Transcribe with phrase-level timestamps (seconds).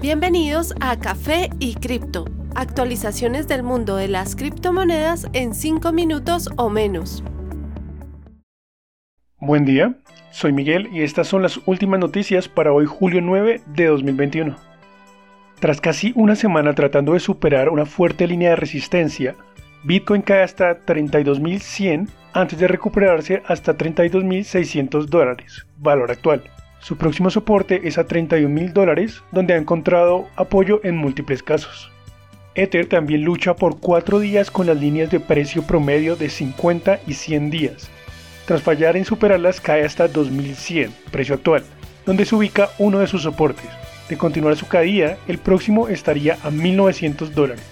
[0.00, 6.70] Bienvenidos a Café y Cripto, actualizaciones del mundo de las criptomonedas en 5 minutos o
[6.70, 7.22] menos.
[9.38, 9.98] Buen día,
[10.30, 14.56] soy Miguel y estas son las últimas noticias para hoy julio 9 de 2021.
[15.60, 19.36] Tras casi una semana tratando de superar una fuerte línea de resistencia,
[19.84, 26.42] Bitcoin cae hasta 32.100 antes de recuperarse hasta 32.600 dólares, valor actual.
[26.80, 31.90] Su próximo soporte es a 31 mil dólares, donde ha encontrado apoyo en múltiples casos.
[32.54, 37.14] Ether también lucha por cuatro días con las líneas de precio promedio de 50 y
[37.14, 37.90] 100 días.
[38.46, 41.62] Tras fallar en superarlas cae hasta 2100, precio actual,
[42.06, 43.68] donde se ubica uno de sus soportes.
[44.08, 47.64] De continuar su caída, el próximo estaría a 1900 dólares.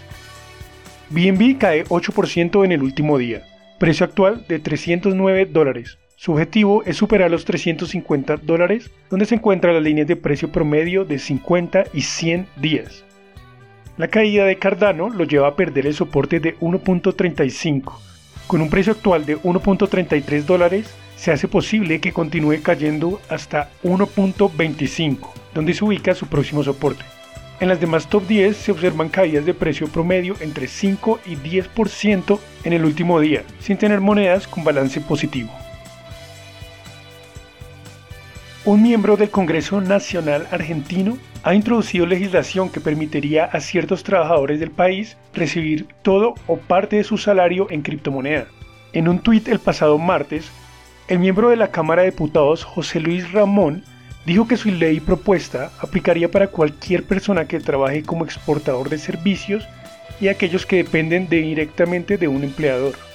[1.11, 3.43] BNB cae 8% en el último día,
[3.79, 5.99] precio actual de 309 dólares.
[6.21, 11.05] Su objetivo es superar los 350 dólares, donde se encuentran las líneas de precio promedio
[11.05, 13.05] de 50 y 100 días.
[13.97, 17.93] La caída de Cardano lo lleva a perder el soporte de 1.35.
[18.49, 25.19] Con un precio actual de 1.33 dólares, se hace posible que continúe cayendo hasta 1.25,
[25.55, 27.05] donde se ubica su próximo soporte.
[27.61, 32.41] En las demás top 10 se observan caídas de precio promedio entre 5 y 10%
[32.65, 35.53] en el último día, sin tener monedas con balance positivo.
[38.69, 44.71] Un miembro del Congreso Nacional Argentino ha introducido legislación que permitiría a ciertos trabajadores del
[44.71, 48.47] país recibir todo o parte de su salario en criptomoneda.
[48.93, 50.51] En un tuit el pasado martes,
[51.09, 53.85] el miembro de la Cámara de Diputados José Luis Ramón
[54.27, 59.67] dijo que su ley propuesta aplicaría para cualquier persona que trabaje como exportador de servicios
[60.21, 63.08] y aquellos que dependen directamente de un empleador.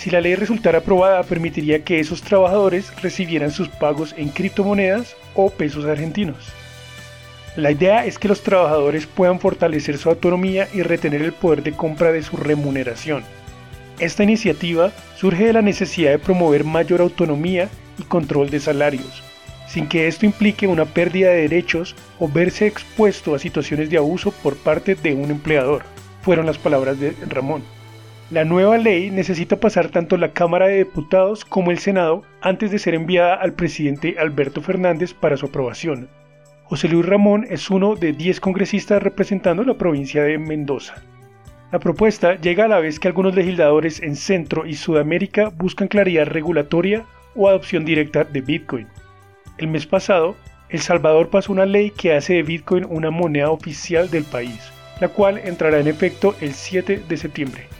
[0.00, 5.50] Si la ley resultara aprobada, permitiría que esos trabajadores recibieran sus pagos en criptomonedas o
[5.50, 6.48] pesos argentinos.
[7.54, 11.72] La idea es que los trabajadores puedan fortalecer su autonomía y retener el poder de
[11.72, 13.24] compra de su remuneración.
[13.98, 17.68] Esta iniciativa surge de la necesidad de promover mayor autonomía
[17.98, 19.22] y control de salarios,
[19.68, 24.30] sin que esto implique una pérdida de derechos o verse expuesto a situaciones de abuso
[24.30, 25.82] por parte de un empleador,
[26.22, 27.79] fueron las palabras de Ramón.
[28.30, 32.78] La nueva ley necesita pasar tanto la Cámara de Diputados como el Senado antes de
[32.78, 36.08] ser enviada al presidente Alberto Fernández para su aprobación.
[36.62, 40.94] José Luis Ramón es uno de 10 congresistas representando la provincia de Mendoza.
[41.72, 46.26] La propuesta llega a la vez que algunos legisladores en Centro y Sudamérica buscan claridad
[46.26, 48.86] regulatoria o adopción directa de Bitcoin.
[49.58, 50.36] El mes pasado,
[50.68, 54.70] El Salvador pasó una ley que hace de Bitcoin una moneda oficial del país,
[55.00, 57.79] la cual entrará en efecto el 7 de septiembre.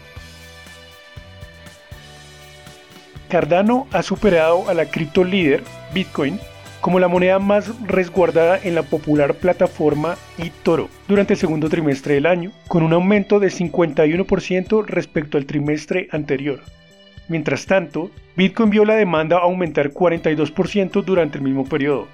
[3.30, 5.62] Cardano ha superado a la cripto líder,
[5.94, 6.38] Bitcoin,
[6.80, 12.26] como la moneda más resguardada en la popular plataforma eToro durante el segundo trimestre del
[12.26, 16.60] año, con un aumento de 51% respecto al trimestre anterior.
[17.28, 22.08] Mientras tanto, Bitcoin vio la demanda aumentar 42% durante el mismo periodo.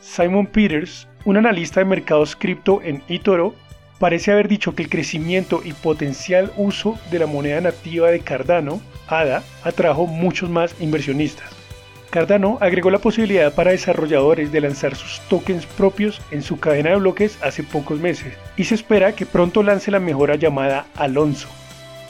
[0.00, 3.54] Simon Peters, un analista de mercados cripto en eToro,
[4.00, 8.80] parece haber dicho que el crecimiento y potencial uso de la moneda nativa de Cardano
[9.08, 11.50] ADA atrajo muchos más inversionistas.
[12.10, 16.96] Cardano agregó la posibilidad para desarrolladores de lanzar sus tokens propios en su cadena de
[16.96, 21.48] bloques hace pocos meses y se espera que pronto lance la mejora llamada Alonso,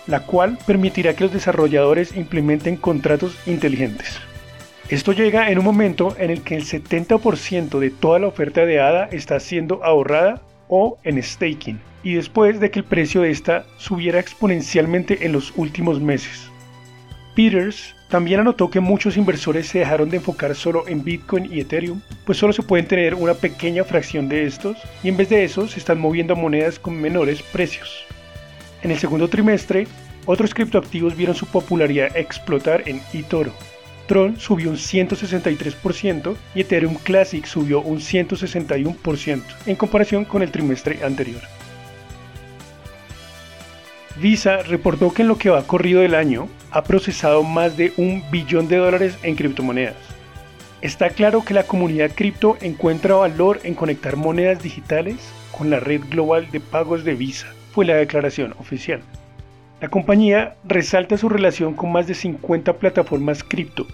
[0.07, 4.21] la cual permitirá que los desarrolladores implementen contratos inteligentes.
[4.91, 8.81] Esto llega en un momento en el que el 70% de toda la oferta de
[8.81, 13.65] ADA está siendo ahorrada o en staking, y después de que el precio de esta
[13.79, 16.51] subiera exponencialmente en los últimos meses.
[17.35, 22.01] Peters también anotó que muchos inversores se dejaron de enfocar solo en Bitcoin y Ethereum,
[22.25, 25.67] pues solo se pueden tener una pequeña fracción de estos y en vez de eso
[25.67, 28.05] se están moviendo a monedas con menores precios.
[28.83, 29.89] En el segundo trimestre,
[30.27, 33.53] otros criptoactivos vieron su popularidad explotar en eToro.
[34.07, 41.03] Tron subió un 163% y Ethereum Classic subió un 161% en comparación con el trimestre
[41.03, 41.43] anterior.
[44.17, 48.25] Visa reportó que en lo que va corrido del año ha procesado más de un
[48.33, 49.95] billón de dólares en criptomonedas.
[50.83, 55.17] Está claro que la comunidad cripto encuentra valor en conectar monedas digitales
[55.57, 59.01] con la red global de pagos de Visa, fue la declaración oficial.
[59.81, 63.87] La compañía resalta su relación con más de 50 plataformas cripto,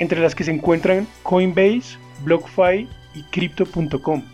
[0.00, 4.24] entre las que se encuentran Coinbase, BlockFi y Crypto.com.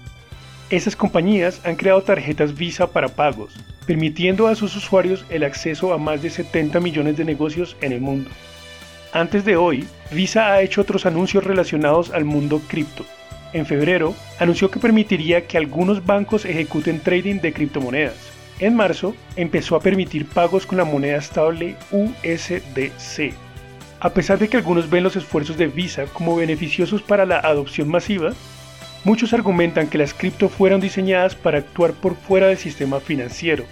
[0.70, 3.54] Esas compañías han creado tarjetas Visa para pagos,
[3.86, 8.00] permitiendo a sus usuarios el acceso a más de 70 millones de negocios en el
[8.00, 8.30] mundo.
[9.12, 13.04] Antes de hoy, Visa ha hecho otros anuncios relacionados al mundo cripto.
[13.54, 18.16] en febrero, anunció que permitiría que algunos bancos ejecuten trading de criptomonedas.
[18.60, 23.34] En marzo, empezó a permitir pagos con la moneda estable USDC.
[24.00, 27.88] A pesar de que algunos ven los esfuerzos de Visa como beneficiosos para la adopción
[27.88, 28.32] masiva,
[29.04, 33.64] muchos argumentan que las cripto fueron diseñadas para actuar por fuera del sistema financiero,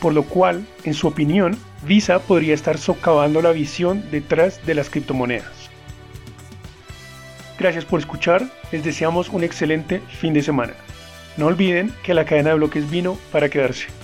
[0.00, 1.56] por lo cual, en su opinión,
[1.86, 5.70] Visa podría estar socavando la visión detrás de las criptomonedas.
[7.58, 8.42] Gracias por escuchar,
[8.72, 10.74] les deseamos un excelente fin de semana.
[11.36, 14.03] No olviden que la cadena de bloques vino para quedarse.